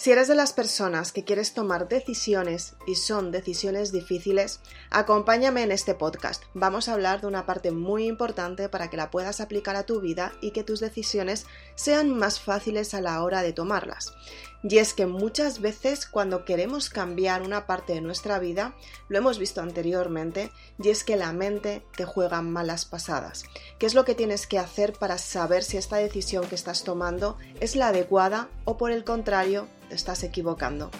Si 0.00 0.10
eres 0.10 0.28
de 0.28 0.34
las 0.34 0.54
personas 0.54 1.12
que 1.12 1.24
quieres 1.24 1.52
tomar 1.52 1.86
decisiones 1.86 2.74
y 2.86 2.94
son 2.94 3.30
decisiones 3.30 3.92
difíciles, 3.92 4.60
acompáñame 4.88 5.62
en 5.62 5.72
este 5.72 5.94
podcast. 5.94 6.42
Vamos 6.54 6.88
a 6.88 6.94
hablar 6.94 7.20
de 7.20 7.26
una 7.26 7.44
parte 7.44 7.70
muy 7.70 8.06
importante 8.06 8.70
para 8.70 8.88
que 8.88 8.96
la 8.96 9.10
puedas 9.10 9.42
aplicar 9.42 9.76
a 9.76 9.84
tu 9.84 10.00
vida 10.00 10.32
y 10.40 10.52
que 10.52 10.64
tus 10.64 10.80
decisiones 10.80 11.44
sean 11.74 12.16
más 12.16 12.40
fáciles 12.40 12.94
a 12.94 13.02
la 13.02 13.22
hora 13.22 13.42
de 13.42 13.52
tomarlas. 13.52 14.14
Y 14.62 14.78
es 14.78 14.94
que 14.94 15.04
muchas 15.04 15.60
veces 15.60 16.06
cuando 16.06 16.46
queremos 16.46 16.88
cambiar 16.88 17.42
una 17.42 17.66
parte 17.66 17.92
de 17.92 18.00
nuestra 18.00 18.38
vida, 18.38 18.74
lo 19.10 19.18
hemos 19.18 19.38
visto 19.38 19.60
anteriormente, 19.60 20.50
y 20.82 20.88
es 20.88 21.04
que 21.04 21.16
la 21.16 21.34
mente 21.34 21.82
te 21.94 22.06
juega 22.06 22.40
malas 22.40 22.86
pasadas. 22.86 23.44
¿Qué 23.78 23.84
es 23.84 23.92
lo 23.92 24.06
que 24.06 24.14
tienes 24.14 24.46
que 24.46 24.58
hacer 24.58 24.94
para 24.94 25.18
saber 25.18 25.62
si 25.62 25.76
esta 25.76 25.96
decisión 25.96 26.46
que 26.46 26.54
estás 26.54 26.84
tomando 26.84 27.36
es 27.60 27.76
la 27.76 27.88
adecuada 27.88 28.48
o 28.64 28.78
por 28.78 28.92
el 28.92 29.04
contrario 29.04 29.68
te 29.90 29.94
estás 29.96 30.24
equivocando? 30.24 30.90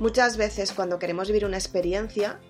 Muchas 0.00 0.36
veces 0.36 0.72
cuando 0.72 0.98
queremos 0.98 1.28
vivir 1.28 1.44
una 1.44 1.56
experiencia, 1.56 2.40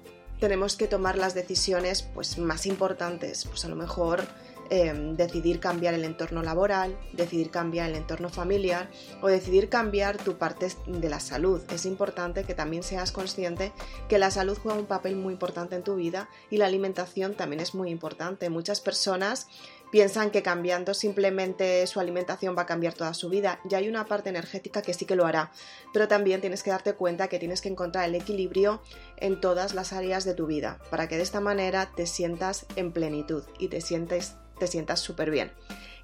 tenemos 0.41 0.77
que 0.77 0.89
tomar 0.89 1.19
las 1.19 1.35
decisiones 1.35 2.03
pues 2.03 2.39
más 2.39 2.65
importantes, 2.65 3.45
pues 3.45 3.65
a 3.67 3.69
lo 3.69 3.77
mejor 3.77 4.27
Em, 4.69 5.17
decidir 5.17 5.61
cambiar 5.61 5.95
el 5.95 6.05
entorno 6.05 6.43
laboral, 6.43 6.99
decidir 7.13 7.51
cambiar 7.51 7.91
el 7.91 7.97
entorno 7.97 8.29
familiar 8.29 8.91
o 9.23 9.29
decidir 9.29 9.69
cambiar 9.69 10.17
tu 10.17 10.39
parte 10.39 10.69
de 10.87 11.09
la 11.09 11.21
salud. 11.21 11.63
Es 11.71 11.87
importante 11.87 12.43
que 12.43 12.55
también 12.55 12.83
seas 12.83 13.13
consciente 13.13 13.73
que 14.09 14.19
la 14.19 14.31
salud 14.31 14.59
juega 14.61 14.79
un 14.79 14.87
papel 14.87 15.15
muy 15.15 15.35
importante 15.35 15.77
en 15.77 15.85
tu 15.85 15.95
vida 15.95 16.29
y 16.51 16.57
la 16.57 16.67
alimentación 16.67 17.35
también 17.35 17.61
es 17.61 17.75
muy 17.75 17.91
importante. 17.91 18.51
Muchas 18.51 18.81
personas 18.81 19.47
piensan 19.97 20.31
que 20.31 20.43
cambiando 20.43 20.93
simplemente 20.93 21.87
su 21.87 22.01
alimentación 22.01 22.55
va 22.55 22.65
a 22.65 22.67
cambiar 22.67 22.93
toda 22.93 23.15
su 23.15 23.31
vida. 23.31 23.61
Ya 23.65 23.79
hay 23.79 23.89
una 23.89 24.05
parte 24.05 24.29
energética 24.29 24.83
que 24.83 24.93
sí 24.93 25.07
que 25.07 25.17
lo 25.17 25.25
hará, 25.25 25.53
pero 25.95 26.07
también 26.07 26.43
tienes 26.43 26.63
que 26.63 26.69
darte 26.69 26.93
cuenta 26.93 27.29
que 27.29 27.39
tienes 27.39 27.63
que 27.63 27.71
encontrar 27.71 28.07
el 28.07 28.15
equilibrio 28.15 28.83
en 29.17 29.41
todas 29.41 29.73
las 29.73 29.95
áreas 29.95 30.27
de 30.27 30.35
tu 30.35 30.45
vida 30.45 30.79
para 30.91 31.09
que 31.09 31.17
de 31.17 31.23
esta 31.23 31.41
manera 31.41 31.93
te 31.97 32.07
sientas 32.07 32.67
en 32.77 32.93
plenitud 32.93 33.45
y 33.59 33.69
te 33.69 33.81
sientes 33.81 34.35
te 34.59 34.67
sientas 34.67 35.01
súper 35.01 35.31
bien. 35.31 35.51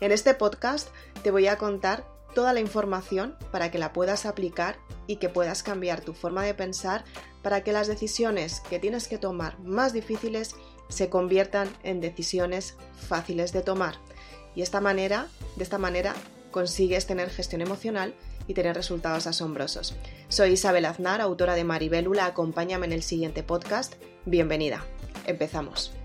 En 0.01 0.11
este 0.11 0.33
podcast 0.33 0.89
te 1.23 1.31
voy 1.31 1.47
a 1.47 1.59
contar 1.59 2.07
toda 2.35 2.55
la 2.55 2.61
información 2.61 3.37
para 3.51 3.71
que 3.71 3.79
la 3.79 3.93
puedas 3.93 4.25
aplicar 4.25 4.79
y 5.07 5.17
que 5.17 5.29
puedas 5.29 5.63
cambiar 5.63 6.01
tu 6.01 6.15
forma 6.15 6.43
de 6.45 6.55
pensar 6.55 7.05
para 7.43 7.63
que 7.63 7.73
las 7.73 7.89
decisiones 7.89 8.61
que 8.71 8.79
tienes 8.79 9.07
que 9.07 9.19
tomar 9.19 9.59
más 9.59 9.93
difíciles 9.93 10.55
se 10.93 11.09
conviertan 11.09 11.71
en 11.83 12.01
decisiones 12.01 12.77
fáciles 12.95 13.53
de 13.53 13.63
tomar. 13.63 13.95
Y 14.55 14.59
de 14.59 14.65
esta 14.65 15.79
manera 15.79 16.15
consigues 16.51 17.07
tener 17.07 17.31
gestión 17.31 17.63
emocional 17.63 18.15
y 18.47 18.55
tener 18.55 18.77
resultados 18.77 19.27
asombrosos. 19.27 19.97
Soy 20.29 20.53
Isabel 20.53 20.85
Aznar, 20.85 21.21
autora 21.21 21.55
de 21.55 21.65
Maribélula, 21.65 22.27
acompáñame 22.27 22.87
en 22.87 22.93
el 22.93 23.03
siguiente 23.03 23.43
podcast. 23.43 23.95
Bienvenida. 24.27 24.85
Empezamos. 25.27 26.02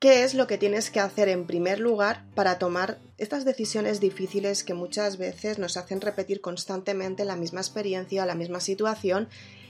¿Qué 0.00 0.24
es 0.24 0.32
lo 0.32 0.46
que 0.46 0.56
tienes 0.56 0.90
que 0.90 0.98
hacer 0.98 1.28
en 1.28 1.46
primer 1.46 1.78
lugar 1.78 2.24
para 2.34 2.58
tomar 2.58 2.96
estas 3.18 3.44
decisiones 3.44 4.00
difíciles 4.00 4.64
que 4.64 4.72
muchas 4.72 5.18
veces 5.18 5.58
nos 5.58 5.76
hacen 5.76 6.00
repetir 6.00 6.40
constantemente 6.40 7.26
la 7.26 7.36
misma 7.36 7.60
experiencia, 7.60 8.24
la 8.24 8.34
misma 8.34 8.60
situación? 8.60 9.28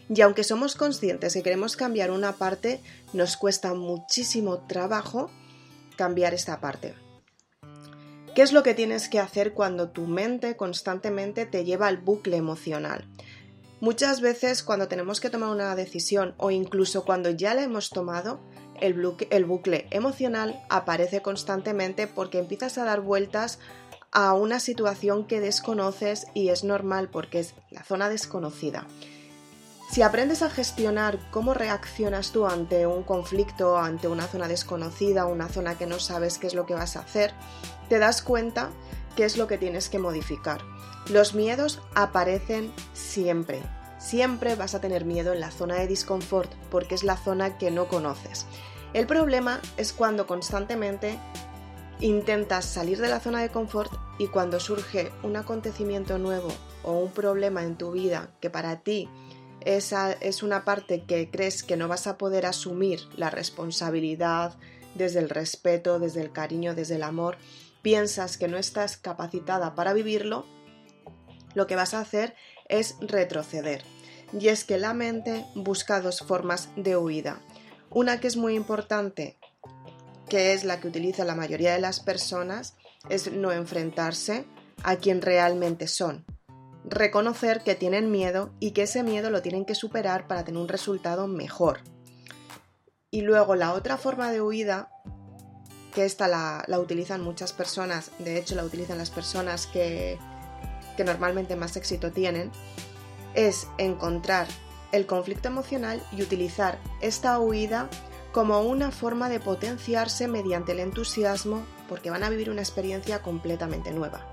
Y 0.08 0.20
aunque 0.20 0.44
somos 0.44 0.76
conscientes 0.76 1.34
que 1.34 1.42
queremos 1.42 1.74
cambiar 1.76 2.12
una 2.12 2.34
parte, 2.34 2.78
nos 3.12 3.36
cuesta 3.36 3.74
muchísimo 3.74 4.58
trabajo 4.68 5.32
cambiar 5.96 6.32
esta 6.32 6.60
parte. 6.60 6.94
¿Qué 8.36 8.42
es 8.42 8.52
lo 8.52 8.62
que 8.62 8.74
tienes 8.74 9.08
que 9.08 9.18
hacer 9.18 9.52
cuando 9.52 9.90
tu 9.90 10.06
mente 10.06 10.54
constantemente 10.54 11.44
te 11.44 11.64
lleva 11.64 11.88
al 11.88 11.96
bucle 11.96 12.36
emocional? 12.36 13.04
Muchas 13.80 14.20
veces 14.20 14.62
cuando 14.62 14.86
tenemos 14.86 15.20
que 15.20 15.30
tomar 15.30 15.48
una 15.48 15.74
decisión 15.74 16.34
o 16.36 16.52
incluso 16.52 17.04
cuando 17.04 17.30
ya 17.30 17.54
la 17.54 17.62
hemos 17.62 17.90
tomado, 17.90 18.38
el, 18.80 19.44
bucle 19.44 19.86
emocional 19.90 20.62
aparece 20.68 21.22
constantemente 21.22 22.06
porque 22.06 22.38
empiezas 22.38 22.78
a 22.78 22.84
dar 22.84 23.00
vueltas 23.00 23.58
a 24.12 24.34
una 24.34 24.60
situación 24.60 25.26
que 25.26 25.40
desconoces 25.40 26.26
y 26.34 26.48
es 26.48 26.64
normal 26.64 27.08
porque 27.10 27.40
es 27.40 27.54
la 27.70 27.84
zona 27.84 28.08
desconocida. 28.08 28.86
Si 29.90 30.02
aprendes 30.02 30.42
a 30.42 30.50
gestionar 30.50 31.18
cómo 31.30 31.52
reaccionas 31.52 32.30
tú 32.30 32.46
ante 32.46 32.86
un 32.86 33.02
conflicto, 33.02 33.76
ante 33.76 34.06
una 34.06 34.26
zona 34.26 34.46
desconocida, 34.46 35.26
una 35.26 35.48
zona 35.48 35.76
que 35.76 35.86
no 35.86 35.98
sabes 35.98 36.38
qué 36.38 36.46
es 36.46 36.54
lo 36.54 36.64
que 36.64 36.74
vas 36.74 36.96
a 36.96 37.00
hacer, 37.00 37.32
te 37.88 37.98
das 37.98 38.22
cuenta 38.22 38.70
qué 39.16 39.24
es 39.24 39.36
lo 39.36 39.48
que 39.48 39.58
tienes 39.58 39.88
que 39.88 39.98
modificar. 39.98 40.60
Los 41.08 41.34
miedos 41.34 41.80
aparecen 41.94 42.72
siempre. 42.92 43.62
Siempre 43.98 44.54
vas 44.54 44.74
a 44.74 44.80
tener 44.80 45.04
miedo 45.04 45.32
en 45.32 45.40
la 45.40 45.50
zona 45.50 45.74
de 45.74 45.88
disconfort 45.88 46.50
porque 46.70 46.94
es 46.94 47.02
la 47.02 47.16
zona 47.16 47.58
que 47.58 47.72
no 47.72 47.88
conoces. 47.88 48.46
El 48.92 49.06
problema 49.06 49.60
es 49.76 49.92
cuando 49.92 50.26
constantemente 50.26 51.18
intentas 52.00 52.64
salir 52.64 52.98
de 52.98 53.08
la 53.08 53.20
zona 53.20 53.40
de 53.42 53.50
confort 53.50 53.92
y 54.18 54.26
cuando 54.28 54.58
surge 54.58 55.12
un 55.22 55.36
acontecimiento 55.36 56.18
nuevo 56.18 56.48
o 56.82 56.92
un 56.92 57.12
problema 57.12 57.62
en 57.62 57.76
tu 57.76 57.92
vida 57.92 58.30
que 58.40 58.50
para 58.50 58.80
ti 58.80 59.08
esa 59.60 60.12
es 60.12 60.42
una 60.42 60.64
parte 60.64 61.04
que 61.04 61.30
crees 61.30 61.62
que 61.62 61.76
no 61.76 61.86
vas 61.86 62.06
a 62.06 62.16
poder 62.16 62.46
asumir 62.46 63.00
la 63.16 63.28
responsabilidad 63.28 64.56
desde 64.94 65.18
el 65.18 65.28
respeto, 65.28 65.98
desde 65.98 66.22
el 66.22 66.32
cariño, 66.32 66.74
desde 66.74 66.96
el 66.96 67.02
amor, 67.02 67.36
piensas 67.82 68.38
que 68.38 68.48
no 68.48 68.56
estás 68.56 68.96
capacitada 68.96 69.74
para 69.74 69.92
vivirlo, 69.92 70.46
lo 71.54 71.66
que 71.66 71.76
vas 71.76 71.94
a 71.94 72.00
hacer 72.00 72.34
es 72.68 72.96
retroceder. 73.00 73.84
Y 74.38 74.48
es 74.48 74.64
que 74.64 74.78
la 74.78 74.94
mente 74.94 75.44
busca 75.54 76.00
dos 76.00 76.20
formas 76.20 76.70
de 76.76 76.96
huida. 76.96 77.40
Una 77.90 78.20
que 78.20 78.28
es 78.28 78.36
muy 78.36 78.54
importante, 78.54 79.36
que 80.28 80.52
es 80.52 80.62
la 80.62 80.80
que 80.80 80.86
utiliza 80.86 81.24
la 81.24 81.34
mayoría 81.34 81.72
de 81.72 81.80
las 81.80 81.98
personas, 81.98 82.76
es 83.08 83.32
no 83.32 83.50
enfrentarse 83.50 84.46
a 84.84 84.96
quien 84.96 85.20
realmente 85.20 85.88
son. 85.88 86.24
Reconocer 86.84 87.62
que 87.64 87.74
tienen 87.74 88.12
miedo 88.12 88.52
y 88.60 88.70
que 88.70 88.82
ese 88.82 89.02
miedo 89.02 89.30
lo 89.30 89.42
tienen 89.42 89.64
que 89.64 89.74
superar 89.74 90.28
para 90.28 90.44
tener 90.44 90.60
un 90.60 90.68
resultado 90.68 91.26
mejor. 91.26 91.80
Y 93.10 93.22
luego 93.22 93.56
la 93.56 93.72
otra 93.72 93.96
forma 93.96 94.30
de 94.30 94.40
huida, 94.40 94.92
que 95.92 96.04
esta 96.04 96.28
la, 96.28 96.64
utilizan 96.78 97.22
muchas 97.22 97.52
personas, 97.52 98.12
de 98.20 98.38
hecho 98.38 98.54
la 98.54 98.64
utilizan 98.64 98.98
las 98.98 99.10
personas 99.10 99.66
que, 99.66 100.16
que 100.96 101.02
normalmente 101.02 101.56
más 101.56 101.76
éxito 101.76 102.12
tienen, 102.12 102.52
es 103.34 103.66
encontrar 103.78 104.46
el 104.92 105.06
conflicto 105.06 105.48
emocional 105.48 106.02
y 106.12 106.22
utilizar 106.22 106.78
esta 107.00 107.38
huida 107.38 107.88
como 108.32 108.60
una 108.60 108.90
forma 108.90 109.28
de 109.28 109.40
potenciarse 109.40 110.28
mediante 110.28 110.72
el 110.72 110.80
entusiasmo 110.80 111.64
porque 111.88 112.10
van 112.10 112.22
a 112.22 112.30
vivir 112.30 112.50
una 112.50 112.60
experiencia 112.60 113.22
completamente 113.22 113.92
nueva. 113.92 114.26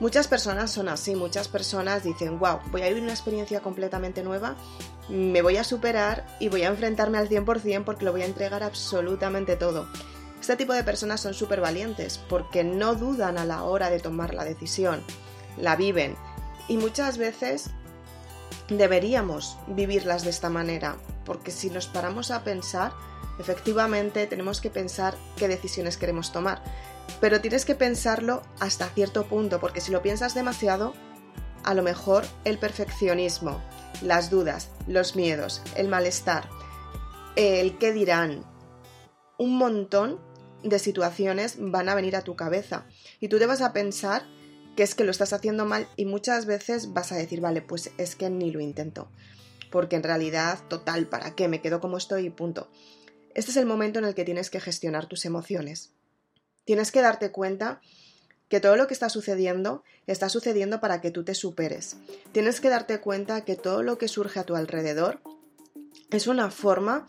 Muchas 0.00 0.28
personas 0.28 0.70
son 0.70 0.88
así, 0.88 1.16
muchas 1.16 1.48
personas 1.48 2.04
dicen, 2.04 2.38
wow, 2.38 2.60
voy 2.70 2.82
a 2.82 2.88
vivir 2.88 3.02
una 3.02 3.12
experiencia 3.12 3.60
completamente 3.60 4.22
nueva, 4.22 4.54
me 5.08 5.42
voy 5.42 5.56
a 5.56 5.64
superar 5.64 6.24
y 6.38 6.48
voy 6.48 6.62
a 6.62 6.68
enfrentarme 6.68 7.18
al 7.18 7.28
100% 7.28 7.84
porque 7.84 8.04
lo 8.04 8.12
voy 8.12 8.22
a 8.22 8.26
entregar 8.26 8.62
absolutamente 8.62 9.56
todo. 9.56 9.88
Este 10.40 10.54
tipo 10.54 10.72
de 10.72 10.84
personas 10.84 11.20
son 11.20 11.34
súper 11.34 11.60
valientes 11.60 12.18
porque 12.28 12.62
no 12.62 12.94
dudan 12.94 13.38
a 13.38 13.44
la 13.44 13.64
hora 13.64 13.90
de 13.90 13.98
tomar 13.98 14.34
la 14.34 14.44
decisión, 14.44 15.02
la 15.56 15.74
viven 15.74 16.16
y 16.68 16.76
muchas 16.76 17.18
veces 17.18 17.70
deberíamos 18.68 19.58
vivirlas 19.66 20.24
de 20.24 20.30
esta 20.30 20.50
manera, 20.50 20.96
porque 21.24 21.50
si 21.50 21.70
nos 21.70 21.86
paramos 21.86 22.30
a 22.30 22.44
pensar, 22.44 22.92
efectivamente 23.38 24.26
tenemos 24.26 24.60
que 24.60 24.70
pensar 24.70 25.16
qué 25.36 25.48
decisiones 25.48 25.96
queremos 25.96 26.32
tomar, 26.32 26.62
pero 27.20 27.40
tienes 27.40 27.64
que 27.64 27.74
pensarlo 27.74 28.42
hasta 28.60 28.88
cierto 28.88 29.26
punto, 29.26 29.60
porque 29.60 29.80
si 29.80 29.92
lo 29.92 30.02
piensas 30.02 30.34
demasiado, 30.34 30.94
a 31.64 31.74
lo 31.74 31.82
mejor 31.82 32.24
el 32.44 32.58
perfeccionismo, 32.58 33.60
las 34.02 34.30
dudas, 34.30 34.70
los 34.86 35.16
miedos, 35.16 35.62
el 35.76 35.88
malestar, 35.88 36.48
el 37.36 37.78
qué 37.78 37.92
dirán, 37.92 38.44
un 39.38 39.56
montón 39.56 40.20
de 40.62 40.78
situaciones 40.78 41.56
van 41.58 41.88
a 41.88 41.94
venir 41.94 42.16
a 42.16 42.22
tu 42.22 42.36
cabeza. 42.36 42.86
Y 43.20 43.28
tú 43.28 43.38
te 43.38 43.46
vas 43.46 43.62
a 43.62 43.72
pensar 43.72 44.26
que 44.78 44.84
es 44.84 44.94
que 44.94 45.02
lo 45.02 45.10
estás 45.10 45.32
haciendo 45.32 45.64
mal 45.64 45.88
y 45.96 46.04
muchas 46.04 46.46
veces 46.46 46.92
vas 46.92 47.10
a 47.10 47.16
decir, 47.16 47.40
vale, 47.40 47.62
pues 47.62 47.90
es 47.98 48.14
que 48.14 48.30
ni 48.30 48.52
lo 48.52 48.60
intento, 48.60 49.10
porque 49.72 49.96
en 49.96 50.04
realidad, 50.04 50.60
total, 50.68 51.08
¿para 51.08 51.34
qué? 51.34 51.48
Me 51.48 51.60
quedo 51.60 51.80
como 51.80 51.96
estoy 51.96 52.26
y 52.26 52.30
punto. 52.30 52.70
Este 53.34 53.50
es 53.50 53.56
el 53.56 53.66
momento 53.66 53.98
en 53.98 54.04
el 54.04 54.14
que 54.14 54.24
tienes 54.24 54.50
que 54.50 54.60
gestionar 54.60 55.06
tus 55.06 55.24
emociones. 55.24 55.90
Tienes 56.64 56.92
que 56.92 57.00
darte 57.00 57.32
cuenta 57.32 57.80
que 58.48 58.60
todo 58.60 58.76
lo 58.76 58.86
que 58.86 58.94
está 58.94 59.08
sucediendo 59.08 59.82
está 60.06 60.28
sucediendo 60.28 60.78
para 60.80 61.00
que 61.00 61.10
tú 61.10 61.24
te 61.24 61.34
superes. 61.34 61.96
Tienes 62.30 62.60
que 62.60 62.68
darte 62.68 63.00
cuenta 63.00 63.44
que 63.44 63.56
todo 63.56 63.82
lo 63.82 63.98
que 63.98 64.06
surge 64.06 64.38
a 64.38 64.44
tu 64.44 64.54
alrededor 64.54 65.20
es 66.12 66.28
una 66.28 66.52
forma 66.52 67.08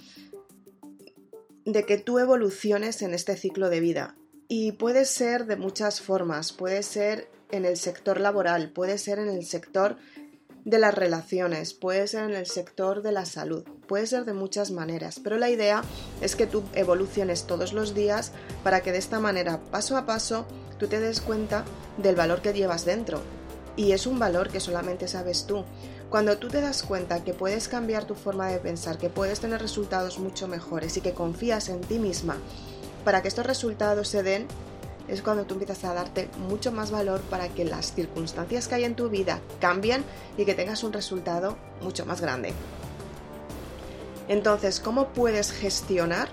de 1.66 1.86
que 1.86 2.00
tú 2.00 2.18
evoluciones 2.18 3.04
en 3.04 3.13
este 3.13 3.38
ciclo 3.38 3.69
de 3.69 3.80
vida. 3.80 4.16
Y 4.48 4.71
puede 4.71 5.06
ser 5.06 5.45
de 5.45 5.56
muchas 5.56 6.01
formas, 6.01 6.51
puede 6.51 6.81
ser 6.81 7.29
en 7.51 7.66
el 7.66 7.78
sector 7.78 8.19
laboral, 8.19 8.69
puede 8.72 8.98
ser 8.98 9.19
en 9.19 9.30
el 9.30 9.46
sector 9.46 9.98
de 10.66 10.80
las 10.80 10.94
relaciones, 10.94 11.74
puede 11.74 12.07
ser 12.07 12.30
en 12.30 12.36
el 12.36 12.46
sector 12.46 13.01
de 13.01 13.12
la 13.12 13.25
salud, 13.25 13.63
puede 13.88 14.06
ser 14.07 14.25
de 14.25 14.34
muchas 14.34 14.72
maneras, 14.72 15.19
pero 15.24 15.38
la 15.38 15.50
idea 15.50 15.84
es 16.22 16.36
que 16.36 16.48
tú 16.48 16.63
evoluciones 16.74 17.48
todos 17.48 17.74
los 17.74 17.94
días 17.94 18.34
para 18.63 18.81
que 18.81 18.92
de 18.92 18.98
esta 18.98 19.19
manera, 19.19 19.60
paso 19.72 19.98
a 19.98 20.06
paso, 20.06 20.46
tú 20.78 20.88
te 20.88 21.00
des 21.00 21.22
cuenta 21.22 21.66
del 21.98 22.16
valor 22.16 22.42
que 22.42 22.54
llevas 22.54 22.86
dentro. 22.86 23.22
Y 23.75 23.94
es 23.94 24.06
un 24.06 24.19
valor 24.19 24.50
que 24.50 24.60
solamente 24.60 25.07
sabes 25.07 25.45
tú. 25.45 25.63
Cuando 26.10 26.38
tú 26.38 26.50
te 26.50 26.60
das 26.60 26.84
cuenta 26.84 27.24
que 27.24 27.34
puedes 27.34 27.68
cambiar 27.69 28.06
tu 28.06 28.13
forma 28.13 28.50
de 28.50 28.60
pensar, 28.60 28.98
que 28.98 29.10
puedes 29.10 29.40
tener 29.40 29.62
resultados 29.62 30.19
mucho 30.19 30.48
mejores 30.48 30.98
y 30.98 31.02
que 31.02 31.13
confías 31.13 31.69
en 31.69 31.81
ti 31.81 31.98
misma 31.98 32.38
para 33.06 33.22
que 33.22 33.30
estos 33.30 33.45
resultados 33.45 34.10
se 34.10 34.24
den, 34.24 34.48
es 35.09 35.21
cuando 35.21 35.45
tú 35.45 35.56
empiezas 35.56 35.83
a 35.85 35.94
darte 35.94 36.29
mucho 36.47 36.71
más 36.71 36.91
valor 36.91 37.21
para 37.21 37.50
que 37.50 37.65
las 37.65 37.94
circunstancias 37.94 38.67
que 38.67 38.75
hay 38.75 38.83
en 38.83 38.95
tu 38.95 39.09
vida 39.09 39.39
cambien 39.59 40.03
y 40.38 40.45
que 40.45 40.56
tengas 40.56 40.83
un 40.83 40.94
resultado 40.94 41.57
mucho 41.81 42.06
más 42.06 42.21
grande. 42.21 42.53
Entonces, 44.27 44.79
¿cómo 44.79 45.07
puedes 45.09 45.51
gestionar 45.51 46.29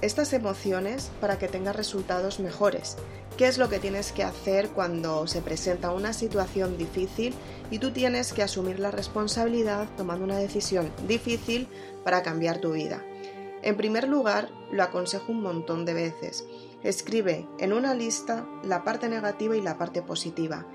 estas 0.00 0.32
emociones 0.32 1.10
para 1.20 1.38
que 1.38 1.48
tengas 1.48 1.76
resultados 1.76 2.40
mejores? 2.40 2.96
¿Qué 3.36 3.46
es 3.46 3.58
lo 3.58 3.68
que 3.68 3.80
tienes 3.80 4.12
que 4.12 4.22
hacer 4.22 4.68
cuando 4.68 5.26
se 5.26 5.42
presenta 5.42 5.90
una 5.90 6.12
situación 6.12 6.78
difícil 6.78 7.34
y 7.70 7.80
tú 7.80 7.90
tienes 7.90 8.32
que 8.32 8.42
asumir 8.42 8.78
la 8.78 8.90
responsabilidad 8.90 9.88
tomando 9.96 10.24
una 10.24 10.38
decisión 10.38 10.92
difícil 11.08 11.68
para 12.04 12.22
cambiar 12.22 12.60
tu 12.60 12.72
vida? 12.72 13.02
En 13.62 13.76
primer 13.76 14.08
lugar, 14.08 14.50
lo 14.70 14.82
aconsejo 14.82 15.32
un 15.32 15.42
montón 15.42 15.84
de 15.84 15.94
veces. 15.94 16.44
Escribe 16.84 17.48
en 17.58 17.72
una 17.72 17.94
lista 17.94 18.46
la 18.62 18.84
parte 18.84 19.08
negativa 19.08 19.56
y 19.56 19.62
la 19.62 19.78
parte 19.78 20.02
positiva. 20.02 20.66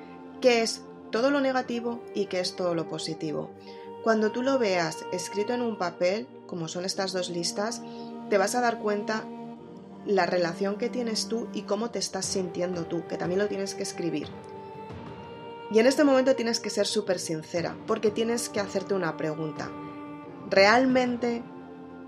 ¿Qué 0.41 0.63
es 0.63 0.81
todo 1.11 1.29
lo 1.29 1.39
negativo 1.39 2.03
y 2.15 2.25
qué 2.25 2.39
es 2.39 2.55
todo 2.55 2.73
lo 2.73 2.89
positivo? 2.89 3.51
Cuando 4.03 4.31
tú 4.31 4.41
lo 4.41 4.57
veas 4.57 5.05
escrito 5.11 5.53
en 5.53 5.61
un 5.61 5.77
papel, 5.77 6.27
como 6.47 6.67
son 6.67 6.83
estas 6.83 7.13
dos 7.13 7.29
listas, 7.29 7.83
te 8.29 8.39
vas 8.39 8.55
a 8.55 8.61
dar 8.61 8.79
cuenta 8.79 9.23
la 10.07 10.25
relación 10.25 10.77
que 10.77 10.89
tienes 10.89 11.27
tú 11.27 11.47
y 11.53 11.61
cómo 11.61 11.91
te 11.91 11.99
estás 11.99 12.25
sintiendo 12.25 12.85
tú, 12.85 13.05
que 13.07 13.17
también 13.17 13.39
lo 13.39 13.47
tienes 13.47 13.75
que 13.75 13.83
escribir. 13.83 14.27
Y 15.69 15.77
en 15.77 15.85
este 15.85 16.03
momento 16.03 16.35
tienes 16.35 16.59
que 16.59 16.71
ser 16.71 16.87
súper 16.87 17.19
sincera, 17.19 17.77
porque 17.85 18.09
tienes 18.09 18.49
que 18.49 18.59
hacerte 18.59 18.95
una 18.95 19.15
pregunta. 19.15 19.69
¿Realmente 20.49 21.43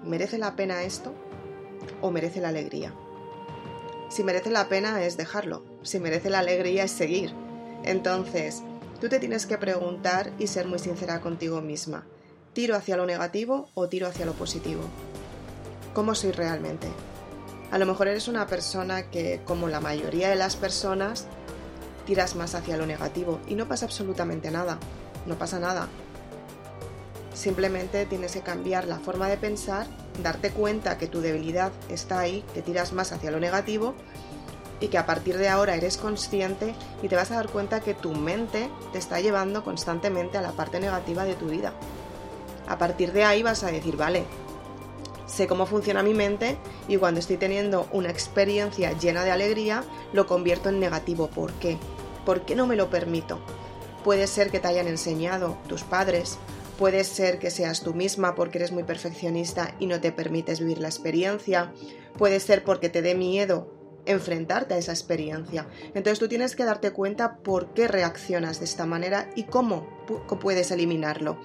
merece 0.03 0.39
la 0.39 0.55
pena 0.55 0.81
esto 0.81 1.13
o 2.01 2.09
merece 2.09 2.41
la 2.41 2.49
alegría? 2.49 2.95
Si 4.11 4.25
merece 4.25 4.49
la 4.49 4.67
pena 4.67 5.01
es 5.05 5.15
dejarlo, 5.15 5.63
si 5.83 5.97
merece 6.01 6.29
la 6.29 6.39
alegría 6.39 6.83
es 6.83 6.91
seguir. 6.91 7.33
Entonces, 7.85 8.61
tú 8.99 9.07
te 9.07 9.19
tienes 9.19 9.45
que 9.45 9.57
preguntar 9.57 10.33
y 10.37 10.47
ser 10.47 10.67
muy 10.67 10.79
sincera 10.79 11.21
contigo 11.21 11.61
misma. 11.61 12.03
¿Tiro 12.51 12.75
hacia 12.75 12.97
lo 12.97 13.05
negativo 13.05 13.69
o 13.73 13.87
tiro 13.87 14.07
hacia 14.07 14.25
lo 14.25 14.33
positivo? 14.33 14.81
¿Cómo 15.93 16.13
soy 16.13 16.33
realmente? 16.33 16.87
A 17.71 17.77
lo 17.77 17.85
mejor 17.85 18.09
eres 18.09 18.27
una 18.27 18.47
persona 18.47 19.09
que, 19.09 19.39
como 19.45 19.69
la 19.69 19.79
mayoría 19.79 20.29
de 20.29 20.35
las 20.35 20.57
personas, 20.57 21.25
tiras 22.05 22.35
más 22.35 22.53
hacia 22.53 22.75
lo 22.75 22.85
negativo 22.85 23.39
y 23.47 23.55
no 23.55 23.69
pasa 23.69 23.85
absolutamente 23.85 24.51
nada. 24.51 24.77
No 25.25 25.37
pasa 25.37 25.57
nada. 25.57 25.87
Simplemente 27.33 28.05
tienes 28.05 28.33
que 28.33 28.41
cambiar 28.41 28.87
la 28.87 28.99
forma 28.99 29.29
de 29.29 29.37
pensar, 29.37 29.87
darte 30.21 30.51
cuenta 30.51 30.97
que 30.97 31.07
tu 31.07 31.21
debilidad 31.21 31.71
está 31.89 32.19
ahí, 32.19 32.43
que 32.53 32.61
tiras 32.61 32.91
más 32.93 33.11
hacia 33.11 33.31
lo 33.31 33.39
negativo 33.39 33.95
y 34.81 34.87
que 34.87 34.97
a 34.97 35.05
partir 35.05 35.37
de 35.37 35.47
ahora 35.47 35.75
eres 35.75 35.97
consciente 35.97 36.75
y 37.01 37.07
te 37.07 37.15
vas 37.15 37.31
a 37.31 37.35
dar 37.35 37.49
cuenta 37.49 37.79
que 37.79 37.93
tu 37.93 38.13
mente 38.13 38.69
te 38.91 38.97
está 38.97 39.21
llevando 39.21 39.63
constantemente 39.63 40.37
a 40.37 40.41
la 40.41 40.51
parte 40.51 40.79
negativa 40.79 41.23
de 41.23 41.35
tu 41.35 41.45
vida. 41.45 41.73
A 42.67 42.77
partir 42.77 43.13
de 43.13 43.23
ahí 43.23 43.43
vas 43.43 43.63
a 43.63 43.71
decir, 43.71 43.95
vale, 43.95 44.25
sé 45.25 45.47
cómo 45.47 45.65
funciona 45.65 46.03
mi 46.03 46.13
mente 46.13 46.57
y 46.87 46.97
cuando 46.97 47.19
estoy 47.19 47.37
teniendo 47.37 47.87
una 47.91 48.09
experiencia 48.09 48.91
llena 48.93 49.23
de 49.23 49.31
alegría, 49.31 49.83
lo 50.13 50.27
convierto 50.27 50.69
en 50.69 50.79
negativo. 50.79 51.27
¿Por 51.27 51.53
qué? 51.53 51.77
¿Por 52.25 52.41
qué 52.41 52.55
no 52.55 52.67
me 52.67 52.75
lo 52.75 52.89
permito? 52.89 53.39
Puede 54.03 54.27
ser 54.27 54.51
que 54.51 54.59
te 54.59 54.67
hayan 54.67 54.87
enseñado 54.87 55.57
tus 55.67 55.83
padres, 55.83 56.37
Puede 56.81 57.03
ser 57.03 57.37
que 57.37 57.51
seas 57.51 57.81
tú 57.83 57.93
misma 57.93 58.33
porque 58.33 58.57
eres 58.57 58.71
muy 58.71 58.81
perfeccionista 58.81 59.75
y 59.77 59.85
no 59.85 60.01
te 60.01 60.11
permites 60.11 60.59
vivir 60.59 60.79
la 60.79 60.87
experiencia. 60.87 61.71
Puede 62.17 62.39
ser 62.39 62.63
porque 62.63 62.89
te 62.89 63.03
dé 63.03 63.13
miedo 63.13 63.71
enfrentarte 64.07 64.73
a 64.73 64.77
esa 64.79 64.91
experiencia. 64.91 65.67
Entonces 65.93 66.17
tú 66.17 66.27
tienes 66.27 66.55
que 66.55 66.65
darte 66.65 66.89
cuenta 66.89 67.37
por 67.37 67.75
qué 67.75 67.87
reaccionas 67.87 68.57
de 68.57 68.65
esta 68.65 68.87
manera 68.87 69.29
y 69.35 69.43
cómo 69.43 69.87
puedes 70.41 70.71
eliminarlo. 70.71 71.39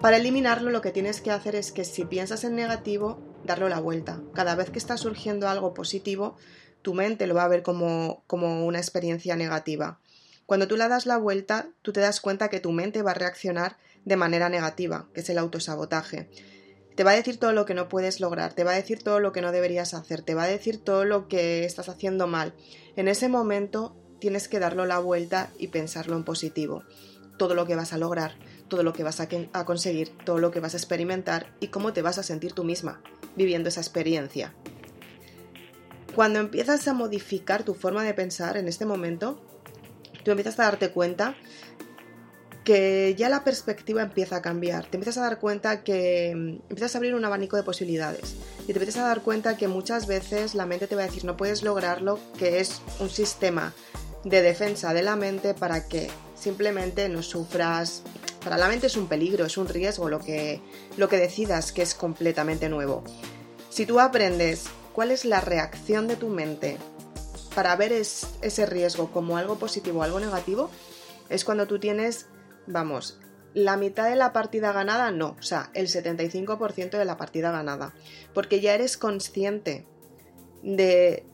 Para 0.00 0.16
eliminarlo 0.16 0.70
lo 0.70 0.80
que 0.80 0.92
tienes 0.92 1.20
que 1.20 1.30
hacer 1.30 1.54
es 1.54 1.70
que 1.70 1.84
si 1.84 2.06
piensas 2.06 2.44
en 2.44 2.54
negativo, 2.54 3.18
darlo 3.44 3.68
la 3.68 3.80
vuelta. 3.80 4.22
Cada 4.32 4.54
vez 4.54 4.70
que 4.70 4.78
está 4.78 4.96
surgiendo 4.96 5.46
algo 5.46 5.74
positivo, 5.74 6.36
tu 6.80 6.94
mente 6.94 7.26
lo 7.26 7.34
va 7.34 7.44
a 7.44 7.48
ver 7.48 7.62
como, 7.62 8.22
como 8.26 8.64
una 8.64 8.78
experiencia 8.78 9.36
negativa. 9.36 10.00
Cuando 10.46 10.66
tú 10.66 10.76
la 10.76 10.88
das 10.88 11.06
la 11.06 11.16
vuelta, 11.16 11.68
tú 11.82 11.92
te 11.92 12.00
das 12.00 12.20
cuenta 12.20 12.48
que 12.48 12.58
tu 12.58 12.72
mente 12.72 13.02
va 13.02 13.12
a 13.12 13.14
reaccionar 13.14 13.76
de 14.04 14.16
manera 14.16 14.48
negativa, 14.48 15.08
que 15.14 15.20
es 15.20 15.30
el 15.30 15.38
autosabotaje. 15.38 16.30
Te 16.96 17.04
va 17.04 17.12
a 17.12 17.16
decir 17.16 17.38
todo 17.38 17.52
lo 17.52 17.64
que 17.64 17.74
no 17.74 17.88
puedes 17.88 18.20
lograr, 18.20 18.52
te 18.52 18.64
va 18.64 18.72
a 18.72 18.76
decir 18.76 19.02
todo 19.02 19.20
lo 19.20 19.32
que 19.32 19.40
no 19.40 19.52
deberías 19.52 19.94
hacer, 19.94 20.22
te 20.22 20.34
va 20.34 20.44
a 20.44 20.48
decir 20.48 20.82
todo 20.82 21.04
lo 21.04 21.28
que 21.28 21.64
estás 21.64 21.88
haciendo 21.88 22.26
mal. 22.26 22.54
En 22.96 23.08
ese 23.08 23.28
momento 23.28 23.96
tienes 24.18 24.48
que 24.48 24.58
darlo 24.58 24.86
la 24.86 24.98
vuelta 24.98 25.50
y 25.58 25.68
pensarlo 25.68 26.16
en 26.16 26.24
positivo. 26.24 26.82
Todo 27.38 27.54
lo 27.54 27.66
que 27.66 27.74
vas 27.76 27.92
a 27.92 27.98
lograr, 27.98 28.36
todo 28.68 28.82
lo 28.82 28.92
que 28.92 29.02
vas 29.02 29.20
a, 29.20 29.28
a 29.52 29.64
conseguir, 29.64 30.10
todo 30.24 30.38
lo 30.38 30.50
que 30.50 30.60
vas 30.60 30.74
a 30.74 30.76
experimentar 30.76 31.54
y 31.60 31.68
cómo 31.68 31.92
te 31.92 32.02
vas 32.02 32.18
a 32.18 32.22
sentir 32.22 32.52
tú 32.52 32.64
misma 32.64 33.02
viviendo 33.36 33.68
esa 33.68 33.80
experiencia. 33.80 34.54
Cuando 36.14 36.40
empiezas 36.40 36.86
a 36.88 36.92
modificar 36.92 37.62
tu 37.62 37.74
forma 37.74 38.02
de 38.02 38.14
pensar 38.14 38.56
en 38.56 38.68
este 38.68 38.84
momento, 38.84 39.40
tú 40.24 40.32
empiezas 40.32 40.58
a 40.58 40.64
darte 40.64 40.90
cuenta 40.90 41.36
que 42.64 43.14
ya 43.16 43.28
la 43.28 43.42
perspectiva 43.42 44.02
empieza 44.02 44.36
a 44.36 44.42
cambiar, 44.42 44.86
te 44.86 44.96
empiezas 44.96 45.18
a 45.18 45.22
dar 45.22 45.38
cuenta 45.38 45.82
que 45.82 46.34
mm, 46.34 46.70
empiezas 46.70 46.94
a 46.94 46.98
abrir 46.98 47.14
un 47.14 47.24
abanico 47.24 47.56
de 47.56 47.62
posibilidades 47.62 48.34
y 48.62 48.66
te 48.66 48.72
empiezas 48.72 48.98
a 48.98 49.08
dar 49.08 49.22
cuenta 49.22 49.56
que 49.56 49.68
muchas 49.68 50.06
veces 50.06 50.54
la 50.54 50.66
mente 50.66 50.86
te 50.86 50.96
va 50.96 51.02
a 51.02 51.06
decir 51.06 51.24
no 51.24 51.36
puedes 51.36 51.62
lograrlo, 51.62 52.18
que 52.38 52.60
es 52.60 52.82
un 53.00 53.10
sistema 53.10 53.72
de 54.24 54.42
defensa 54.42 54.92
de 54.92 55.02
la 55.02 55.16
mente 55.16 55.54
para 55.54 55.88
que 55.88 56.10
simplemente 56.38 57.08
no 57.08 57.22
sufras. 57.22 58.02
Para 58.44 58.56
la 58.56 58.68
mente 58.68 58.86
es 58.86 58.96
un 58.96 59.06
peligro, 59.06 59.44
es 59.44 59.56
un 59.58 59.68
riesgo 59.68 60.08
lo 60.08 60.18
que, 60.18 60.60
lo 60.96 61.08
que 61.08 61.18
decidas 61.18 61.72
que 61.72 61.82
es 61.82 61.94
completamente 61.94 62.68
nuevo. 62.68 63.04
Si 63.68 63.86
tú 63.86 64.00
aprendes 64.00 64.64
cuál 64.92 65.10
es 65.10 65.24
la 65.24 65.40
reacción 65.40 66.08
de 66.08 66.16
tu 66.16 66.28
mente 66.28 66.78
para 67.54 67.76
ver 67.76 67.92
ese 67.92 68.66
riesgo 68.66 69.10
como 69.10 69.36
algo 69.36 69.58
positivo 69.58 70.00
o 70.00 70.02
algo 70.02 70.20
negativo, 70.20 70.70
es 71.28 71.44
cuando 71.44 71.66
tú 71.66 71.78
tienes 71.78 72.26
vamos, 72.70 73.18
la 73.54 73.76
mitad 73.76 74.08
de 74.08 74.16
la 74.16 74.32
partida 74.32 74.72
ganada 74.72 75.10
no, 75.10 75.36
o 75.38 75.42
sea, 75.42 75.70
el 75.74 75.88
75% 75.88 76.98
de 76.98 77.04
la 77.04 77.16
partida 77.16 77.50
ganada, 77.50 77.94
porque 78.32 78.60
ya 78.60 78.74
eres 78.74 78.96
consciente 78.96 79.86
de, 80.62 81.24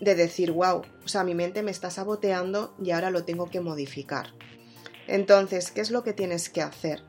de 0.00 0.14
decir, 0.14 0.50
wow, 0.52 0.82
o 1.04 1.08
sea, 1.08 1.24
mi 1.24 1.34
mente 1.34 1.62
me 1.62 1.70
está 1.70 1.90
saboteando 1.90 2.74
y 2.82 2.90
ahora 2.90 3.10
lo 3.10 3.24
tengo 3.24 3.48
que 3.48 3.60
modificar. 3.60 4.34
Entonces, 5.06 5.70
¿qué 5.70 5.80
es 5.80 5.90
lo 5.90 6.02
que 6.02 6.12
tienes 6.12 6.50
que 6.50 6.62
hacer? 6.62 7.04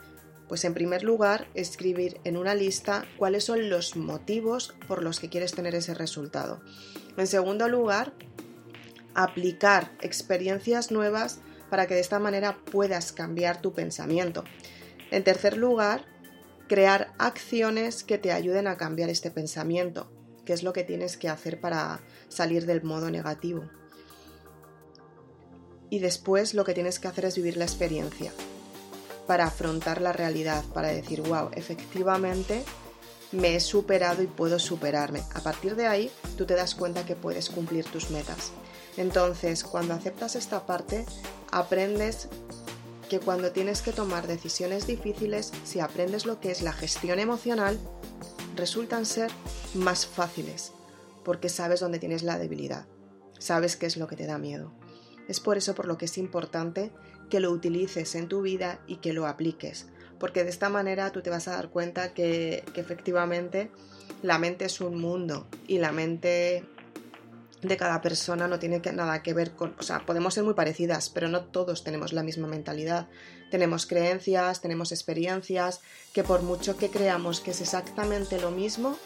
Pues 0.47 0.63
en 0.63 0.73
primer 0.73 1.03
lugar, 1.03 1.47
escribir 1.55 2.21
en 2.23 2.37
una 2.37 2.55
lista 2.55 3.05
cuáles 3.17 3.43
son 3.43 3.69
los 3.69 3.95
motivos 3.95 4.75
por 4.87 5.03
los 5.03 5.19
que 5.19 5.29
quieres 5.29 5.51
tener 5.51 5.75
ese 5.75 5.93
resultado. 5.93 6.61
En 7.17 7.27
segundo 7.27 7.67
lugar, 7.67 8.13
aplicar 9.13 9.91
experiencias 10.01 10.91
nuevas 10.91 11.41
para 11.69 11.87
que 11.87 11.95
de 11.95 12.01
esta 12.01 12.19
manera 12.19 12.57
puedas 12.71 13.11
cambiar 13.11 13.61
tu 13.61 13.73
pensamiento. 13.73 14.43
En 15.11 15.23
tercer 15.23 15.57
lugar, 15.57 16.05
crear 16.67 17.13
acciones 17.17 18.03
que 18.03 18.17
te 18.17 18.31
ayuden 18.31 18.67
a 18.67 18.77
cambiar 18.77 19.09
este 19.09 19.31
pensamiento, 19.31 20.11
que 20.45 20.53
es 20.53 20.63
lo 20.63 20.73
que 20.73 20.83
tienes 20.83 21.17
que 21.17 21.29
hacer 21.29 21.59
para 21.59 22.01
salir 22.27 22.65
del 22.65 22.83
modo 22.83 23.09
negativo. 23.09 23.69
Y 25.89 25.99
después 25.99 26.53
lo 26.53 26.65
que 26.65 26.73
tienes 26.73 26.99
que 26.99 27.07
hacer 27.07 27.25
es 27.25 27.35
vivir 27.35 27.57
la 27.57 27.65
experiencia, 27.65 28.31
para 29.25 29.45
afrontar 29.45 30.01
la 30.01 30.13
realidad, 30.13 30.63
para 30.73 30.89
decir, 30.89 31.21
wow, 31.21 31.49
efectivamente 31.53 32.63
me 33.31 33.55
he 33.55 33.59
superado 33.59 34.21
y 34.21 34.27
puedo 34.27 34.59
superarme. 34.59 35.21
A 35.33 35.41
partir 35.41 35.75
de 35.75 35.87
ahí, 35.87 36.11
tú 36.37 36.45
te 36.45 36.55
das 36.55 36.75
cuenta 36.75 37.05
que 37.05 37.15
puedes 37.15 37.49
cumplir 37.49 37.85
tus 37.85 38.09
metas. 38.09 38.51
Entonces, 38.97 39.63
cuando 39.63 39.93
aceptas 39.93 40.35
esta 40.35 40.65
parte, 40.65 41.05
aprendes 41.51 42.27
que 43.09 43.19
cuando 43.19 43.51
tienes 43.51 43.81
que 43.81 43.93
tomar 43.93 44.27
decisiones 44.27 44.85
difíciles, 44.85 45.53
si 45.63 45.79
aprendes 45.79 46.25
lo 46.25 46.39
que 46.39 46.51
es 46.51 46.61
la 46.61 46.73
gestión 46.73 47.19
emocional, 47.19 47.79
resultan 48.55 49.05
ser 49.05 49.31
más 49.73 50.05
fáciles, 50.05 50.73
porque 51.23 51.47
sabes 51.47 51.79
dónde 51.79 51.99
tienes 51.99 52.23
la 52.23 52.37
debilidad, 52.37 52.85
sabes 53.39 53.77
qué 53.77 53.85
es 53.85 53.97
lo 53.97 54.07
que 54.07 54.17
te 54.17 54.25
da 54.25 54.37
miedo. 54.37 54.73
Es 55.27 55.39
por 55.39 55.57
eso 55.57 55.75
por 55.75 55.87
lo 55.87 55.97
que 55.97 56.05
es 56.05 56.17
importante 56.17 56.91
que 57.29 57.39
lo 57.39 57.51
utilices 57.51 58.15
en 58.15 58.27
tu 58.27 58.41
vida 58.41 58.79
y 58.87 58.97
que 58.97 59.13
lo 59.13 59.27
apliques, 59.27 59.87
porque 60.19 60.43
de 60.43 60.49
esta 60.49 60.69
manera 60.69 61.11
tú 61.11 61.21
te 61.21 61.29
vas 61.29 61.47
a 61.47 61.51
dar 61.51 61.69
cuenta 61.69 62.13
que, 62.13 62.63
efectivamente 62.75 63.71
la 64.23 64.39
mente 64.39 64.65
es 64.65 64.81
un 64.81 64.99
mundo 64.99 65.47
y 65.67 65.77
la 65.77 65.91
mente 65.91 66.63
de 67.67 67.77
cada 67.77 68.01
persona 68.01 68.47
no 68.47 68.59
tiene 68.59 68.81
nada 68.93 69.23
que 69.23 69.33
ver 69.33 69.51
con, 69.51 69.75
o 69.79 69.83
sea, 69.83 70.05
podemos 70.05 70.33
ser 70.33 70.43
muy 70.43 70.53
parecidas, 70.53 71.09
pero 71.09 71.27
no 71.27 71.45
todos 71.45 71.83
tenemos 71.83 72.13
la 72.13 72.23
misma 72.23 72.47
mentalidad. 72.47 73.07
Tenemos 73.51 73.85
creencias, 73.85 74.61
tenemos 74.61 74.91
experiencias, 74.91 75.81
que 76.13 76.23
por 76.23 76.41
mucho 76.41 76.77
que 76.77 76.89
creamos 76.89 77.39
que 77.39 77.51
es 77.51 77.61
exactamente 77.61 78.39
lo 78.39 78.51
mismo, 78.51 78.97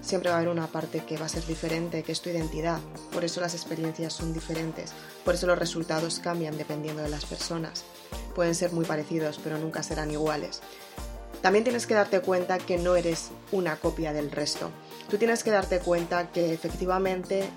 siempre 0.00 0.30
va 0.30 0.36
a 0.36 0.38
haber 0.38 0.50
una 0.50 0.66
parte 0.66 1.04
que 1.04 1.16
va 1.16 1.26
a 1.26 1.28
ser 1.28 1.46
diferente, 1.46 2.02
que 2.02 2.12
es 2.12 2.20
tu 2.20 2.30
identidad. 2.30 2.80
Por 3.12 3.24
eso 3.24 3.40
las 3.40 3.54
experiencias 3.54 4.12
son 4.12 4.32
diferentes, 4.32 4.92
por 5.24 5.34
eso 5.34 5.46
los 5.46 5.58
resultados 5.58 6.20
cambian 6.20 6.58
dependiendo 6.58 7.02
de 7.02 7.08
las 7.08 7.24
personas. 7.24 7.84
Pueden 8.34 8.54
ser 8.54 8.72
muy 8.72 8.84
parecidos, 8.84 9.40
pero 9.42 9.58
nunca 9.58 9.82
serán 9.82 10.10
iguales. 10.10 10.60
También 11.42 11.64
tienes 11.64 11.88
que 11.88 11.94
darte 11.94 12.20
cuenta 12.20 12.58
que 12.58 12.78
no 12.78 12.94
eres 12.94 13.30
una 13.50 13.76
copia 13.76 14.12
del 14.12 14.30
resto. 14.30 14.70
Tú 15.10 15.18
tienes 15.18 15.42
que 15.42 15.50
darte 15.50 15.80
cuenta 15.80 16.30
que 16.30 16.54
efectivamente 16.54 17.48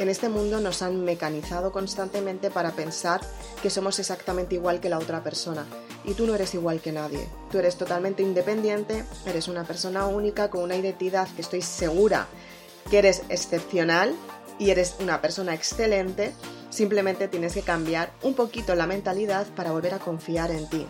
en 0.00 0.08
este 0.08 0.30
mundo 0.30 0.60
nos 0.60 0.80
han 0.80 1.04
mecanizado 1.04 1.72
constantemente 1.72 2.50
para 2.50 2.72
pensar 2.72 3.20
que 3.62 3.68
somos 3.68 3.98
exactamente 3.98 4.54
igual 4.54 4.80
que 4.80 4.88
la 4.88 4.98
otra 4.98 5.22
persona. 5.22 5.66
Y 6.06 6.14
tú 6.14 6.26
no 6.26 6.34
eres 6.34 6.54
igual 6.54 6.80
que 6.80 6.90
nadie. 6.90 7.28
Tú 7.52 7.58
eres 7.58 7.76
totalmente 7.76 8.22
independiente, 8.22 9.04
eres 9.26 9.46
una 9.46 9.64
persona 9.64 10.06
única 10.06 10.48
con 10.48 10.62
una 10.62 10.74
identidad 10.74 11.28
que 11.28 11.42
estoy 11.42 11.60
segura 11.60 12.26
que 12.90 12.96
eres 12.96 13.24
excepcional 13.28 14.16
y 14.58 14.70
eres 14.70 14.96
una 15.00 15.20
persona 15.20 15.52
excelente. 15.52 16.32
Simplemente 16.70 17.28
tienes 17.28 17.52
que 17.52 17.60
cambiar 17.60 18.10
un 18.22 18.32
poquito 18.32 18.74
la 18.74 18.86
mentalidad 18.86 19.46
para 19.54 19.72
volver 19.72 19.92
a 19.92 19.98
confiar 19.98 20.50
en 20.50 20.66
ti. 20.70 20.86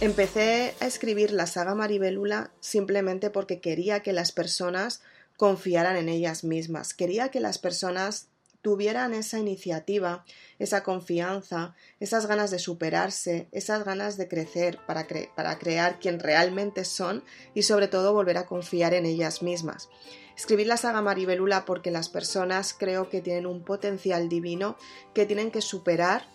Empecé 0.00 0.74
a 0.80 0.86
escribir 0.86 1.30
la 1.30 1.46
saga 1.46 1.76
Maribelula 1.76 2.50
simplemente 2.58 3.30
porque 3.30 3.60
quería 3.60 4.00
que 4.00 4.12
las 4.12 4.32
personas 4.32 5.00
confiaran 5.36 5.96
en 5.96 6.08
ellas 6.08 6.44
mismas. 6.44 6.94
Quería 6.94 7.30
que 7.30 7.40
las 7.40 7.58
personas 7.58 8.28
tuvieran 8.66 9.14
esa 9.14 9.38
iniciativa, 9.38 10.24
esa 10.58 10.82
confianza, 10.82 11.76
esas 12.00 12.26
ganas 12.26 12.50
de 12.50 12.58
superarse, 12.58 13.46
esas 13.52 13.84
ganas 13.84 14.16
de 14.16 14.26
crecer 14.26 14.80
para, 14.88 15.06
para, 15.36 15.56
crear 15.58 16.00
quien 16.00 16.18
realmente 16.18 16.84
son 16.84 17.22
y 17.54 17.62
sobre 17.62 17.86
todo 17.86 18.12
volver 18.12 18.38
a 18.38 18.46
confiar 18.46 18.92
en 18.92 19.06
ellas 19.06 19.40
mismas. 19.40 19.88
Escribí 20.36 20.64
la 20.64 20.76
saga 20.76 21.00
Maribelula 21.00 21.64
porque 21.64 21.92
las 21.92 22.08
personas 22.08 22.74
creo 22.76 23.08
que 23.08 23.20
tienen 23.20 23.46
un 23.46 23.62
potencial 23.62 24.28
divino 24.28 24.76
que 25.14 25.26
tienen 25.26 25.52
que 25.52 25.62
superar 25.62 26.28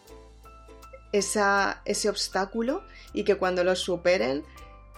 esa, 1.12 1.81
ese 1.84 2.08
obstáculo 2.08 2.84
y 3.12 3.25
que 3.25 3.36
cuando 3.36 3.65
lo 3.65 3.75
superen 3.75 4.46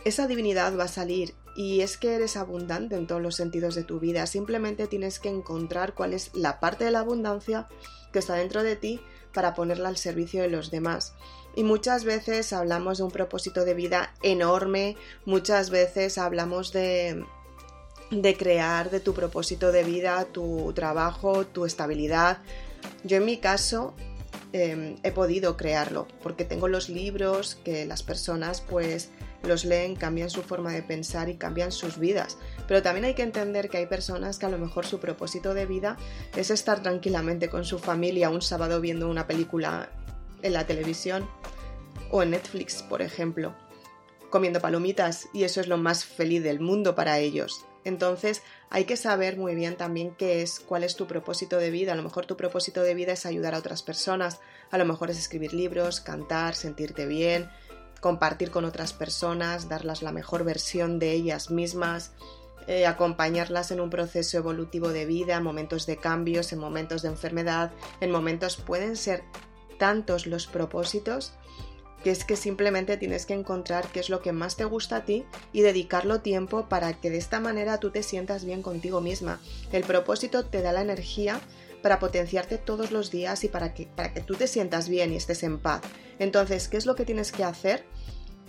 esa 0.05 0.27
divinidad 0.27 0.77
va 0.77 0.83
a 0.83 0.88
salir 0.88 1.33
y 1.55 1.81
es 1.81 1.98
que 1.98 2.15
eres 2.15 2.38
abundante 2.38 2.95
en 2.95 3.07
todos 3.07 3.22
los 3.22 3.36
sentidos 3.36 3.75
de 3.75 3.83
tu 3.83 4.00
vida. 4.00 4.25
Simplemente 4.25 4.88
tienes 4.88 5.19
que 5.19 5.29
encontrar 5.29 5.93
cuál 5.93 6.13
es 6.13 6.31
la 6.33 6.60
parte 6.60 6.86
de 6.86 6.91
la 6.91 7.00
abundancia 7.00 7.67
que 8.12 8.19
está 8.19 8.36
dentro 8.36 8.63
de 8.63 8.75
ti 8.75 9.01
para 9.33 9.53
ponerla 9.53 9.89
al 9.89 9.98
servicio 9.98 10.41
de 10.41 10.50
los 10.50 10.72
demás. 10.72 11.13
Y 11.55 11.63
muchas 11.63 12.03
veces 12.03 12.53
hablamos 12.53 12.98
de 12.98 13.03
un 13.03 13.12
propósito 13.12 13.65
de 13.65 13.74
vida 13.74 14.13
enorme, 14.24 14.95
muchas 15.25 15.69
veces 15.69 16.17
hablamos 16.17 16.72
de, 16.72 17.24
de 18.10 18.38
crear 18.38 18.89
de 18.89 19.00
tu 19.00 19.13
propósito 19.13 19.72
de 19.72 19.83
vida, 19.83 20.25
tu 20.25 20.72
trabajo, 20.74 21.45
tu 21.45 21.65
estabilidad. 21.65 22.39
Yo 23.03 23.17
en 23.17 23.25
mi 23.25 23.38
caso 23.38 23.93
em, 24.51 24.98
he 25.03 25.12
podido 25.12 25.57
crearlo 25.57 26.07
porque 26.22 26.45
tengo 26.45 26.67
los 26.67 26.89
libros 26.89 27.55
que 27.63 27.86
las 27.86 28.03
personas 28.03 28.62
pues 28.62 29.10
los 29.44 29.66
leen, 29.66 29.96
cambian 29.96 30.30
su 30.30 30.42
forma 30.42 30.72
de 30.72 30.84
pensar 30.84 31.30
y 31.30 31.36
cambian 31.36 31.72
sus 31.72 31.98
vidas. 32.00 32.38
Pero 32.68 32.82
también 32.82 33.06
hay 33.06 33.14
que 33.14 33.24
entender 33.24 33.70
que 33.70 33.78
hay 33.78 33.86
personas 33.86 34.40
que 34.40 34.46
a 34.46 34.50
lo 34.50 34.58
mejor 34.58 34.86
su 34.86 35.00
propósito 35.00 35.54
de 35.54 35.66
vida 35.66 35.98
es 36.36 36.50
estar 36.50 36.82
tranquilamente 36.82 37.50
con 37.50 37.66
su 37.66 37.80
familia 37.80 38.30
un 38.30 38.42
sábado 38.42 38.82
viendo 38.82 39.10
una 39.10 39.28
película 39.28 39.90
en 40.42 40.54
la 40.54 40.66
televisión 40.66 41.28
o 42.12 42.24
en 42.24 42.32
Netflix, 42.32 42.84
por 42.84 43.02
ejemplo, 43.02 43.54
comiendo 44.30 44.62
palomitas 44.62 45.28
y 45.34 45.44
eso 45.44 45.62
es 45.62 45.68
lo 45.68 45.78
más 45.78 46.06
feliz 46.06 46.44
del 46.44 46.60
mundo 46.60 46.96
para 46.96 47.20
ellos. 47.20 47.66
Entonces 47.86 48.42
hay 48.70 48.86
que 48.86 48.98
saber 48.98 49.38
muy 49.38 49.56
bien 49.56 49.76
también 49.76 50.16
qué 50.16 50.42
es, 50.42 50.60
cuál 50.60 50.84
es 50.84 50.96
tu 50.96 51.06
propósito 51.06 51.58
de 51.58 51.70
vida. 51.70 51.94
A 51.94 51.96
lo 51.96 52.04
mejor 52.04 52.26
tu 52.26 52.38
propósito 52.38 52.82
de 52.82 52.94
vida 52.94 53.14
es 53.14 53.26
ayudar 53.26 53.56
a 53.56 53.60
otras 53.60 53.84
personas, 53.84 54.40
a 54.72 54.78
lo 54.78 54.86
mejor 54.86 55.10
es 55.12 55.18
escribir 55.18 55.54
libros, 55.54 56.00
cantar, 56.00 56.56
sentirte 56.56 57.06
bien, 57.06 57.50
compartir 58.03 58.51
con 58.51 58.65
otras 58.65 58.91
personas, 58.91 59.69
darlas 59.69 60.01
la 60.01 60.12
mejor 60.12 60.43
versión 60.43 61.00
de 61.00 61.13
ellas 61.13 61.50
mismas, 61.50 62.12
eh, 62.67 62.86
acompañarlas 62.86 63.72
en 63.72 63.79
un 63.79 63.89
proceso 63.89 64.38
evolutivo 64.38 64.89
de 64.89 65.05
vida, 65.05 65.38
en 65.38 65.43
momentos 65.43 65.86
de 65.86 65.95
cambios, 65.95 66.51
en 66.51 66.60
momentos 66.60 67.01
de 67.01 67.07
enfermedad, 67.07 67.72
en 68.01 68.12
momentos 68.12 68.57
pueden 68.57 68.98
ser 68.98 69.24
tantos 69.79 70.27
los 70.27 70.48
propósitos 70.48 71.31
que 72.03 72.12
es 72.12 72.25
que 72.25 72.36
simplemente 72.36 72.98
tienes 72.98 73.25
que 73.25 73.33
encontrar 73.33 73.88
qué 73.88 74.01
es 74.01 74.10
lo 74.10 74.22
que 74.22 74.33
más 74.33 74.57
te 74.57 74.65
gusta 74.65 74.98
a 74.98 75.05
ti 75.05 75.24
y 75.53 75.62
dedicarlo 75.62 76.19
tiempo 76.19 76.67
para 76.67 76.91
que 76.91 77.10
de 77.10 77.17
esta 77.17 77.39
manera 77.39 77.79
tú 77.79 77.91
te 77.91 78.03
sientas 78.03 78.43
bien 78.43 78.62
contigo 78.62 79.00
misma. 79.00 79.39
El 79.72 79.83
propósito 79.83 80.43
te 80.43 80.62
da 80.62 80.74
la 80.74 80.81
energía 80.81 81.39
para 81.84 82.00
potenciarte 82.00 82.58
todos 82.58 82.92
los 82.92 83.12
días 83.12 83.44
y 83.44 83.50
para 83.50 83.74
que, 83.75 83.86
para 83.86 84.13
que 84.13 84.22
tú 84.22 84.34
te 84.36 84.48
sientas 84.48 84.90
bien 84.90 85.13
y 85.13 85.18
estés 85.18 85.44
en 85.44 85.60
paz. 85.60 85.82
Entonces, 86.18 86.70
¿qué 86.70 86.78
es 86.78 86.88
lo 86.88 86.96
que 86.96 87.06
tienes 87.06 87.32
que 87.32 87.44
hacer 87.44 87.86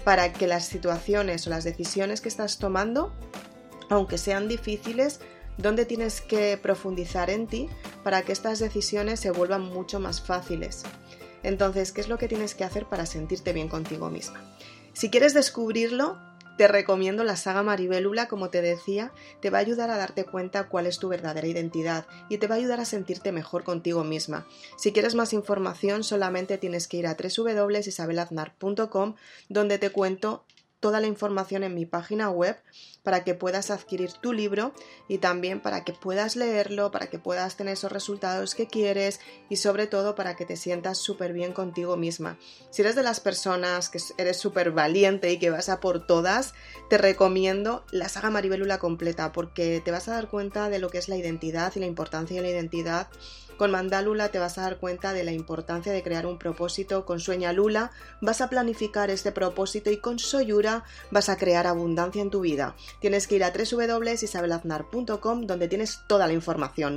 para 0.04 0.32
que 0.32 0.46
las 0.46 0.64
situaciones 0.66 1.46
o 1.46 1.50
las 1.50 1.64
decisiones 1.64 2.20
que 2.20 2.28
estás 2.28 2.58
tomando, 2.58 3.12
aunque 3.90 4.18
sean 4.18 4.48
difíciles, 4.48 5.20
dónde 5.58 5.84
tienes 5.84 6.20
que 6.20 6.56
profundizar 6.56 7.28
en 7.28 7.48
ti 7.48 7.68
para 8.04 8.22
que 8.22 8.32
estas 8.32 8.60
decisiones 8.60 9.20
se 9.20 9.32
vuelvan 9.32 9.62
mucho 9.62 9.98
más 9.98 10.20
fáciles? 10.20 10.84
Entonces, 11.42 11.90
¿qué 11.90 12.00
es 12.00 12.08
lo 12.08 12.18
que 12.18 12.28
tienes 12.28 12.54
que 12.54 12.64
hacer 12.64 12.86
para 12.86 13.04
sentirte 13.04 13.52
bien 13.52 13.68
contigo 13.68 14.10
misma? 14.10 14.56
Si 14.92 15.10
quieres 15.10 15.34
descubrirlo, 15.34 16.18
te 16.56 16.68
recomiendo 16.68 17.24
la 17.24 17.36
saga 17.36 17.62
Maribélula, 17.62 18.28
como 18.28 18.50
te 18.50 18.62
decía, 18.62 19.12
te 19.40 19.50
va 19.50 19.58
a 19.58 19.60
ayudar 19.60 19.90
a 19.90 19.96
darte 19.96 20.24
cuenta 20.24 20.68
cuál 20.68 20.86
es 20.86 20.98
tu 20.98 21.08
verdadera 21.08 21.46
identidad 21.46 22.06
y 22.28 22.38
te 22.38 22.46
va 22.46 22.54
a 22.54 22.58
ayudar 22.58 22.80
a 22.80 22.84
sentirte 22.84 23.32
mejor 23.32 23.64
contigo 23.64 24.04
misma. 24.04 24.46
Si 24.76 24.92
quieres 24.92 25.14
más 25.14 25.32
información, 25.32 26.04
solamente 26.04 26.58
tienes 26.58 26.86
que 26.88 26.98
ir 26.98 27.06
a 27.06 27.16
www.isabelaznar.com, 27.16 29.14
donde 29.48 29.78
te 29.78 29.90
cuento 29.90 30.44
toda 30.84 31.00
la 31.00 31.06
información 31.06 31.64
en 31.64 31.74
mi 31.74 31.86
página 31.86 32.28
web 32.28 32.58
para 33.02 33.24
que 33.24 33.32
puedas 33.32 33.70
adquirir 33.70 34.12
tu 34.12 34.34
libro 34.34 34.74
y 35.08 35.16
también 35.16 35.62
para 35.62 35.82
que 35.82 35.94
puedas 35.94 36.36
leerlo, 36.36 36.90
para 36.90 37.06
que 37.06 37.18
puedas 37.18 37.56
tener 37.56 37.72
esos 37.72 37.90
resultados 37.90 38.54
que 38.54 38.66
quieres 38.66 39.18
y 39.48 39.56
sobre 39.56 39.86
todo 39.86 40.14
para 40.14 40.36
que 40.36 40.44
te 40.44 40.58
sientas 40.58 40.98
súper 40.98 41.32
bien 41.32 41.54
contigo 41.54 41.96
misma. 41.96 42.38
Si 42.68 42.82
eres 42.82 42.96
de 42.96 43.02
las 43.02 43.20
personas 43.20 43.88
que 43.88 43.98
eres 44.18 44.36
súper 44.36 44.72
valiente 44.72 45.32
y 45.32 45.38
que 45.38 45.48
vas 45.48 45.70
a 45.70 45.80
por 45.80 46.06
todas, 46.06 46.52
te 46.90 46.98
recomiendo 46.98 47.86
la 47.90 48.10
saga 48.10 48.28
Maribelula 48.28 48.78
completa 48.78 49.32
porque 49.32 49.80
te 49.82 49.90
vas 49.90 50.08
a 50.08 50.12
dar 50.12 50.28
cuenta 50.28 50.68
de 50.68 50.80
lo 50.80 50.90
que 50.90 50.98
es 50.98 51.08
la 51.08 51.16
identidad 51.16 51.72
y 51.76 51.80
la 51.80 51.86
importancia 51.86 52.36
de 52.36 52.42
la 52.42 52.50
identidad 52.50 53.08
con 53.56 53.70
Mandalula 53.70 54.28
te 54.30 54.38
vas 54.38 54.58
a 54.58 54.62
dar 54.62 54.78
cuenta 54.78 55.12
de 55.12 55.24
la 55.24 55.32
importancia 55.32 55.92
de 55.92 56.02
crear 56.02 56.26
un 56.26 56.38
propósito. 56.38 57.04
Con 57.04 57.20
Sueña 57.20 57.52
Lula 57.52 57.90
vas 58.20 58.40
a 58.40 58.48
planificar 58.48 59.10
este 59.10 59.32
propósito 59.32 59.90
y 59.90 59.98
con 59.98 60.18
Soyura 60.18 60.84
vas 61.10 61.28
a 61.28 61.36
crear 61.36 61.66
abundancia 61.66 62.22
en 62.22 62.30
tu 62.30 62.40
vida. 62.40 62.74
Tienes 63.00 63.26
que 63.26 63.36
ir 63.36 63.44
a 63.44 63.52
www.isabelaznar.com 63.52 65.46
donde 65.46 65.68
tienes 65.68 66.00
toda 66.06 66.26
la 66.26 66.32
información. 66.32 66.96